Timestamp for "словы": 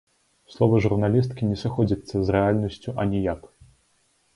0.53-0.79